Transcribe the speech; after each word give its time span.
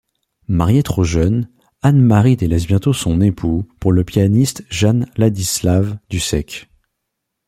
Mariée 0.47 0.81
trop 0.81 1.03
jeune, 1.03 1.47
Anne-Marie 1.83 2.35
délaisse 2.35 2.65
bientôt 2.65 2.91
son 2.91 3.21
époux 3.21 3.67
pour 3.79 3.91
le 3.91 4.03
pianiste 4.03 4.63
Jan 4.71 5.01
Ladislav 5.15 5.99
Dussek. 6.09 6.67